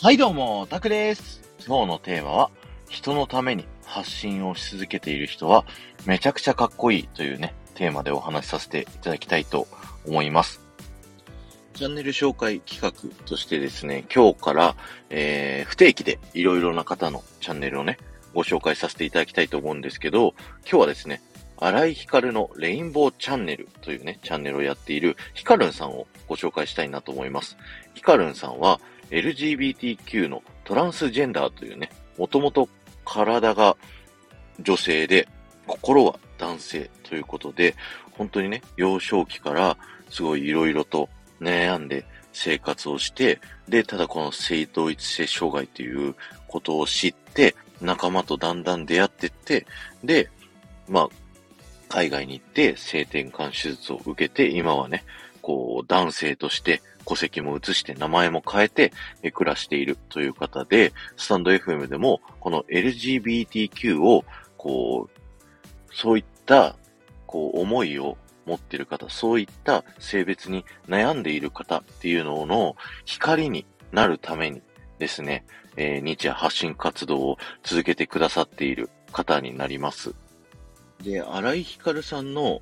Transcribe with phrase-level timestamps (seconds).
[0.00, 1.42] はいどうも、タクです。
[1.66, 2.50] 今日のテーマは、
[2.88, 5.66] 人のために発信をし続けている人は、
[6.06, 9.66] めちゃくちゃかっこいいというね、テーマでお話しさせていただきたいと
[10.06, 10.60] 思います。
[11.74, 12.92] チャンネル紹介企画
[13.26, 14.76] としてですね、今日から、
[15.10, 17.98] えー、不定期でいろいろな方のチャンネルをね、
[18.34, 21.20] ご紹介させていただきたいと思うんですけど、今日はですね、
[21.56, 27.56] 荒井光のレインボーチャンネルというね、チャンネルをやっているヒカルンさんをご紹介したいなと思います。
[27.94, 28.80] ヒカルンさんは、
[29.10, 32.68] LGBTQ のトランスジェンダーというね、もともと
[33.04, 33.76] 体が
[34.60, 35.28] 女性で、
[35.66, 37.74] 心は男性ということで、
[38.12, 39.76] 本当にね、幼少期から
[40.10, 41.08] すごい色々と
[41.40, 46.14] 悩んで生活をして、で、ただこの性同一性障害という
[46.46, 49.66] ことを知って、仲間とだんだん出会ってって、
[50.02, 50.30] で、
[50.88, 51.08] まあ、
[51.88, 55.04] 海外に行って性転換手術を受けて、今はね、
[55.40, 58.92] こう、男性として戸籍も移して名前も変えて
[59.32, 64.24] 暮らしているという方で、スタンド FM でもこの LGBTQ を
[64.58, 66.76] こう、そういった
[67.26, 74.60] こう思いを持っている方、そういった性別に悩んでいる方っていうのの光になるために
[74.98, 80.14] ですね、えー、日夜発信活動を続けてくださっている方になります。
[81.02, 82.60] で、荒井光さんの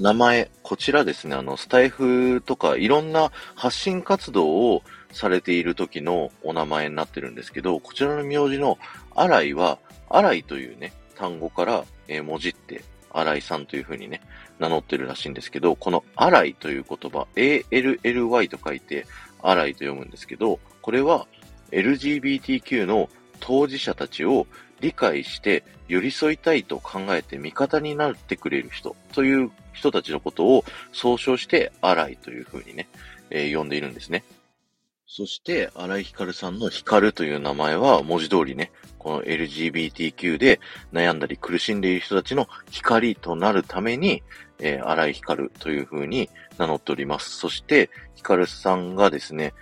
[0.00, 8.78] 名前、こちらですね、あの、スタイフとかいろんな発信活動をされている時のお名前になってるんですけど、こちらの名字の
[9.14, 14.22] 荒井は、荒井というね、単語から、えー、文字って、荒井さんという風にね、
[14.58, 19.06] 名乗ってるらしいんですけど、この荒井という言葉、ALLY と書いて、
[19.42, 21.26] 荒井と読むんですけど、これは
[21.72, 24.46] LGBTQ の当事者たちを
[24.80, 32.88] 理解して寄り添いたいと考えて味方になってくれる人という人たちのことを総称して荒井というふうにね、
[33.30, 34.24] えー、呼んでいるんですね。
[35.12, 40.60] そして、荒井光さんの光という名前は文字通りね、この LGBTQ で
[40.92, 44.22] 悩んだり苦しんでいる人たちの光となるために、
[44.60, 47.30] えー、荒井光というふうに名乗っております。
[47.30, 49.52] そして、光さんがですね、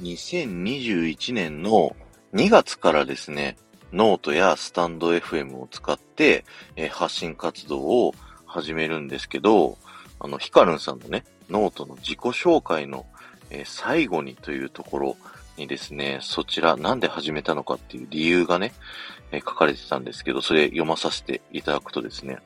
[0.00, 1.94] 2021年の
[2.34, 3.56] 2月からですね、
[3.92, 8.14] ノートや stand.fm を使って、えー、発信活動を
[8.44, 9.78] 始めるんですけど、
[10.18, 13.06] あの、ヒカルさんのね、ノートの自己紹介の、
[13.50, 15.16] えー、最後にというところ
[15.56, 18.72] にですね、そちらなんで始めたのかっていう理由がね、
[19.30, 22.38] えー、書かれてたんですけど、それ読まさせていただくとですね、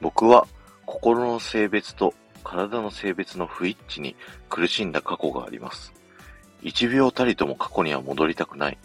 [0.00, 0.46] 僕は
[0.86, 4.16] 心の性別と体の性別の不一致に
[4.48, 5.92] 苦しんだ過去があります。
[6.62, 8.78] 一秒たりとも過去には戻りたくない。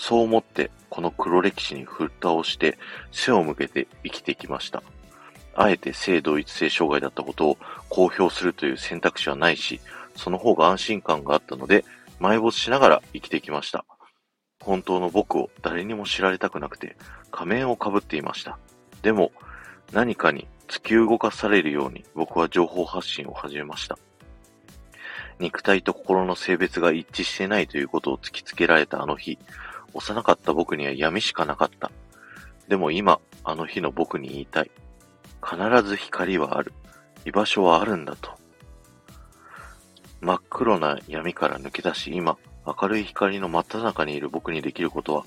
[0.00, 2.78] そう思ってこの黒歴史に蓋をして
[3.12, 4.82] 背を向けて生きてきました。
[5.54, 7.58] あえて性同一性障害だったことを
[7.90, 9.78] 公表するという選択肢はないし、
[10.16, 11.84] その方が安心感があったので、
[12.18, 13.84] 埋没しながら生きてきました。
[14.62, 16.96] 本当の僕を誰にも知られたくなくて
[17.30, 18.58] 仮面をかぶっていました。
[19.02, 19.32] でも、
[19.92, 23.98] 何かに突き動かされるように僕は情報発信を始めました。
[25.38, 29.38] 肉体と心の性別が一致してないということを突きつけられたあの日、
[29.94, 31.90] 幼かった僕には闇しかなかった。
[32.68, 34.70] でも今、あの日の僕に言いたい。
[35.42, 36.72] 必ず光はある。
[37.24, 38.30] 居場所はあるんだと。
[40.20, 42.36] 真っ黒な闇から抜け出し、今、
[42.66, 45.24] 明るい光の真っ只中にいる僕にできることは、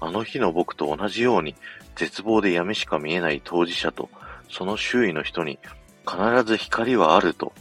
[0.00, 1.54] あの日の僕と同じように、
[1.96, 4.08] 絶望で闇しか見えない当事者と、
[4.50, 5.58] その周囲の人に、
[6.06, 7.52] 必ず光はあると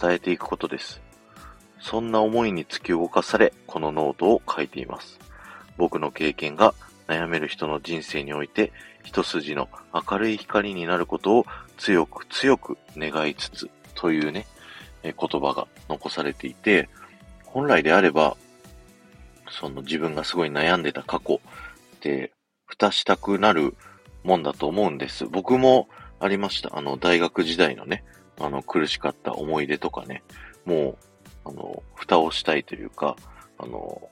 [0.00, 1.00] 伝えていくことです。
[1.80, 5.18] そんな思いに突き動かされ、このノートを書いています。
[5.76, 6.74] 僕の経験が
[7.06, 8.72] 悩める人の人生において
[9.04, 11.46] 一筋の明るい光になることを
[11.78, 14.46] 強く強く願いつつというね、
[15.02, 16.88] え言葉が残されていて、
[17.44, 18.36] 本来であれば、
[19.50, 21.40] その自分がすごい悩んでた過去
[21.96, 22.32] って
[22.66, 23.74] 蓋したくなる
[24.24, 25.24] もんだと思うんです。
[25.26, 25.88] 僕も
[26.20, 26.76] ありました。
[26.76, 28.04] あの、大学時代のね、
[28.38, 30.22] あの、苦しかった思い出とかね、
[30.64, 30.98] も
[31.44, 33.16] う、あの、蓋をしたいというか、
[33.58, 34.10] あの、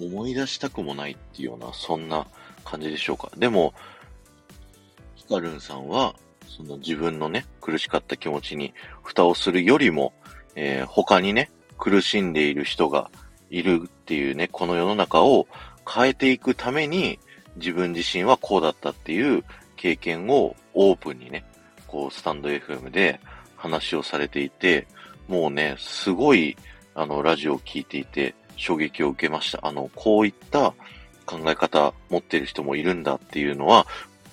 [0.00, 2.26] 思い出したくもないっていうような、そんな
[2.64, 3.30] 感じでしょうか。
[3.36, 3.74] でも、
[5.14, 6.14] ヒカルンさんは、
[6.46, 8.72] その自分のね、苦しかった気持ちに
[9.02, 10.12] 蓋をするよりも、
[10.54, 13.10] えー、他にね、苦しんでいる人が
[13.50, 15.46] いるっていうね、この世の中を
[15.88, 17.18] 変えていくために、
[17.56, 19.44] 自分自身はこうだったっていう
[19.76, 21.44] 経験をオープンにね、
[21.86, 23.20] こう、スタンド FM で
[23.56, 24.86] 話をされていて、
[25.28, 26.56] もうね、すごい、
[26.94, 29.60] あの、ラジオを聞いていて、衝撃を受けました。
[29.62, 30.74] あの、こういった
[31.24, 33.86] 考え方持ってる人もいるんだっていうのは、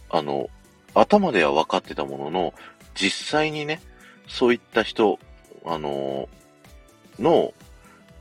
[0.09, 0.49] あの、
[0.93, 2.53] 頭では分かってたものの、
[2.95, 3.81] 実際にね、
[4.27, 5.19] そういった人、
[5.65, 6.29] あの、
[7.19, 7.53] の、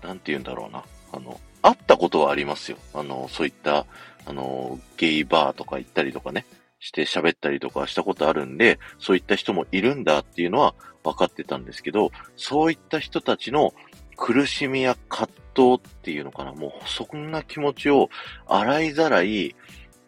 [0.03, 0.85] なんて言うんだろうな。
[1.13, 2.79] あの、会ったことはありますよ。
[2.95, 3.87] あの、そういった、
[4.25, 6.47] あの、ゲイバーとか行ったりとかね、
[6.81, 13.73] して喋ったりとかしたことあるんで、そういった人もいるんだっていうのは分かってたんですけど、そういった人たちの
[14.17, 18.11] 苦しみや葛藤っていうのかな、もうそんな気持ちを
[18.47, 19.55] 洗いざらい、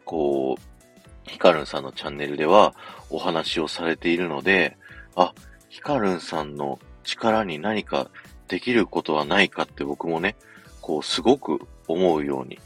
[0.05, 2.75] こう、ヒカルンさんのチャンネルでは
[3.11, 4.77] お話をされているので、
[5.17, 5.33] あ、
[5.69, 8.11] ヒカルンさんの力に何か
[8.49, 10.37] できることはないかって僕もね、
[10.81, 12.59] こうすごく思うように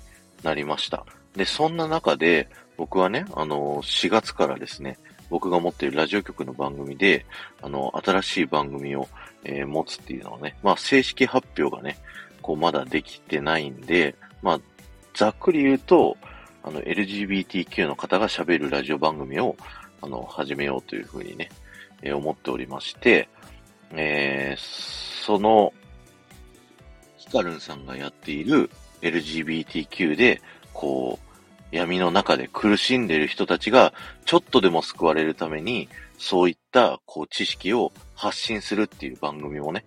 [0.43, 1.07] なりました。
[1.37, 4.99] で、そんな中で僕はね、あの、4月からですね、
[5.31, 7.27] 僕が持っているラジオ局の番組で、
[7.63, 9.09] あの、新しい番組を、
[9.45, 11.99] えー、持つっていうのはね、まあ、正式発表がね、
[12.43, 14.61] こう、まだできてないんで、まあ、
[15.15, 16.17] ざっくり言うと、
[16.63, 19.57] あの、LGBTQ の方が喋るラジオ番組を、
[20.01, 21.51] あの、始めようというふうにね、
[22.03, 23.29] えー、思っておりまして、
[23.93, 25.73] えー、その、
[27.17, 28.71] ヒカルンさんがやっている
[29.03, 30.41] LGBTQ で、
[30.73, 31.28] こう、
[31.71, 33.93] 闇の中で苦しんでいる人たちが、
[34.25, 35.89] ちょっとでも救われるために、
[36.19, 39.85] そういった、こう、知識を発信するっていう番組もね、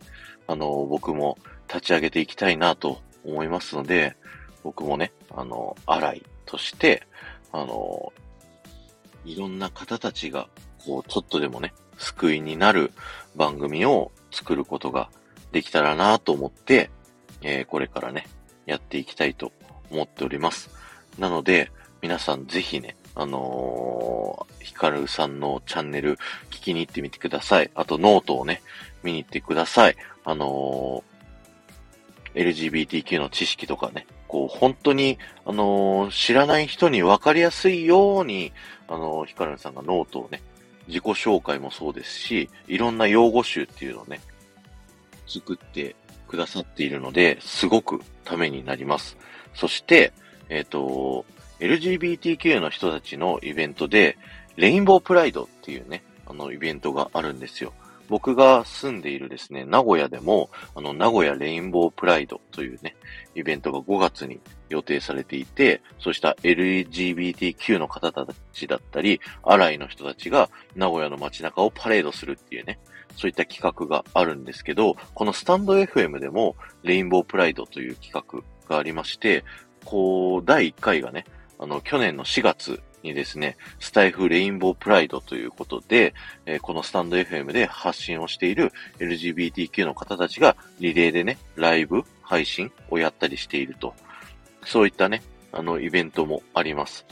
[0.48, 1.38] あの、僕も
[1.68, 4.16] 立ち上げていきたいなと思いますので、
[4.64, 7.08] 僕もね、あの、荒いとして、
[7.52, 8.14] あの、
[9.26, 10.48] いろんな方たちが、
[10.86, 12.92] こう、ちょっとでもね、救いになる
[13.36, 15.10] 番組を作ることが
[15.52, 16.90] できたらなと思って、
[17.42, 18.28] えー、これからね、
[18.66, 19.52] やっていきたいと
[19.90, 20.70] 思っております。
[21.22, 21.72] なので、
[22.02, 26.16] 皆さんぜひね、あのー、ヒカルさんのチャンネル
[26.50, 27.70] 聞きに行ってみてください。
[27.76, 28.64] あとノートをね、
[29.04, 29.96] 見に行ってください。
[30.26, 38.52] あのー、LGBTQ の知識とかね、こう、本当に、あのー、知らない人に分かりやすいように、
[38.88, 40.42] あのー、ヒカルさんがノートをね、
[40.88, 44.22] 自己紹介もそうですし、いろんな用語集っていうのをね、
[45.28, 45.96] 作って
[46.28, 49.18] くださっているので、すごくためになります。
[49.54, 50.14] そして、
[50.52, 51.26] えっ、ー、と、
[51.62, 54.18] LGBTQ の人たちのイベントで、
[54.58, 57.72] レインボープライドっていうね、あのイベントがあるんですよ。
[58.10, 62.98] 僕が住んでいるですね、名古屋でも、あの、名古屋レインボープライドというね、
[63.34, 72.78] イベントが5月に予定されていて、そうした LGBTQ の方たちだったり、アライの人たちが名古屋の街中をパレードするっていうね、
[73.16, 79.46] そういった企画があるんですけど、このスタンド FM でもレインボープライドという企画がありまして、
[79.86, 81.26] こう、第1回がね、
[81.60, 86.14] あの、去年の4月にですね、スタイフレインボープライドということで、
[86.46, 93.94] えー、このスタンド FM で発信をしている LGBTQ の方たちがリレーでね、ライブ、配信をやったりしていると。
[94.64, 97.06] そういったね、あの、イベントもあります。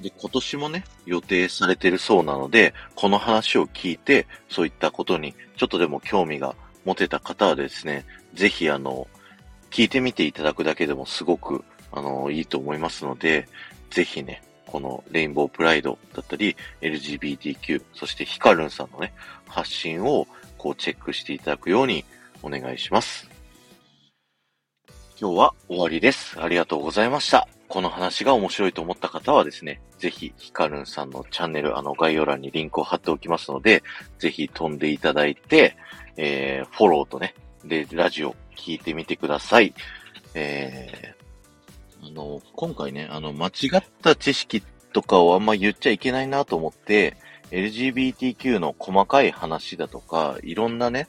[0.00, 6.54] で、今年もね、予定されてるそうなので、この話を聞いて、そういったことにちょっとでも興味が
[6.84, 8.04] 持てた方はですね、
[8.34, 9.06] ぜひあの、
[9.70, 13.48] 聞いてみていただくだけでもすごくあの、いいと思いますので、
[13.90, 19.12] ぜひね、このレインボープライドだったり、LGBTQ、そしてヒカルンさんのね、
[19.46, 22.04] 発信をこうチェックしていただくように
[22.42, 23.28] お願いします。
[25.20, 26.40] 今日は終わりです。
[26.40, 27.46] ありがとうございました。
[27.68, 33.82] この話が面白いと思った方はですね、ぜひヒカルンさんのチャンネル、あの概要欄にリンクを貼っておきますので、
[34.18, 35.76] ぜひ飛んでいただいて、
[36.16, 37.34] えー、フォローとね、
[37.64, 39.74] で、ラジオ聞いてみてください。
[40.34, 41.21] えー、
[42.02, 47.16] あの、今回ね、あの、間違った知識とかをあんま言っちゃいけないなと思って、
[47.50, 51.08] LGBTQ の細かい話だとか、いろんなね、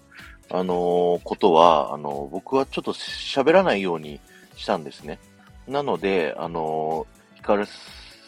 [0.52, 4.20] あの、ことは、あの、僕はちょっと喋らないように
[4.56, 5.20] したんですね。
[5.68, 7.66] なので、あの、ヒカル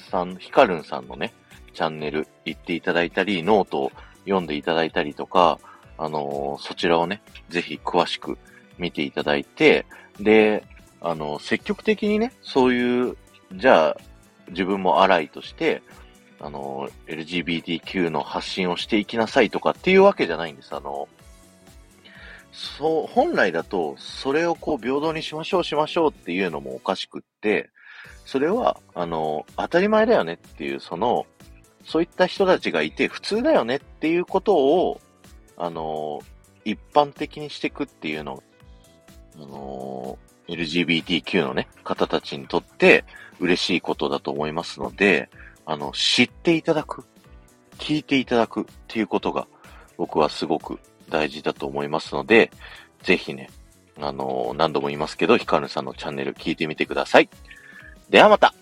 [0.09, 1.33] さん、ヒカルンさんのね、
[1.73, 3.91] チャンネル行っていただいたり、ノートを
[4.23, 5.59] 読んでいただいたりとか、
[5.97, 8.37] あのそちらをね、ぜひ詳しく
[8.77, 9.85] 見ていただいて、
[10.19, 10.65] で、
[11.05, 13.15] あの、積極的にね、そういう、
[13.53, 13.97] じゃあ、
[14.49, 15.83] 自分も荒いとして、
[16.39, 20.75] あの、LGBTQ の発信をしていきなさいとかっていうわけじゃないんです。
[20.75, 21.07] あの、
[22.51, 27.69] そう、本来だと、それをこう平等にしましょうしましょうっていうのもおかしくって、
[28.25, 31.27] それは、あの、当たり前だよねっていう、その、
[31.83, 34.99] そういった人たちがいて普通だよねっていうことを、
[35.55, 36.19] あの、
[36.63, 38.41] 一般的にしていくっていうの、
[39.35, 43.05] あの、LGBTQ のね、方たちにとって
[43.39, 45.29] 嬉しいことだと思いますので、
[45.65, 47.05] あの、知っていただく、
[47.77, 49.47] 聞いていただくっていうことが
[49.97, 52.51] 僕はすごく大事だと思いますので、
[53.03, 53.49] ぜひね、
[53.99, 57.29] あの、何度も言いますけど、ヒカルさんのチャンネル聞いてみてください。
[58.09, 58.53] ではまた